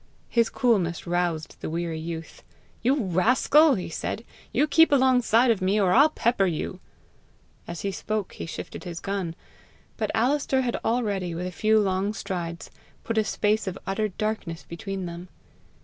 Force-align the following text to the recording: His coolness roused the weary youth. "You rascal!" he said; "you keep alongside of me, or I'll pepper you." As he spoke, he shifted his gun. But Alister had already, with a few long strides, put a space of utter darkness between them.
His 0.29 0.49
coolness 0.49 1.05
roused 1.05 1.57
the 1.61 1.69
weary 1.69 1.99
youth. 1.99 2.41
"You 2.81 3.03
rascal!" 3.03 3.75
he 3.75 3.87
said; 3.89 4.25
"you 4.51 4.65
keep 4.65 4.91
alongside 4.91 5.51
of 5.51 5.61
me, 5.61 5.79
or 5.79 5.91
I'll 5.91 6.09
pepper 6.09 6.47
you." 6.47 6.79
As 7.67 7.81
he 7.81 7.91
spoke, 7.91 8.33
he 8.33 8.47
shifted 8.47 8.83
his 8.83 8.99
gun. 8.99 9.35
But 9.97 10.09
Alister 10.15 10.61
had 10.61 10.75
already, 10.83 11.35
with 11.35 11.45
a 11.45 11.51
few 11.51 11.79
long 11.79 12.15
strides, 12.15 12.71
put 13.03 13.19
a 13.19 13.23
space 13.23 13.67
of 13.67 13.77
utter 13.85 14.07
darkness 14.07 14.65
between 14.67 15.05
them. 15.05 15.27